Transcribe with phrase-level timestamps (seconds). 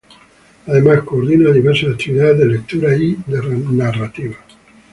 [0.65, 4.35] Además coordina diversas actividades de lectura y de narrativa.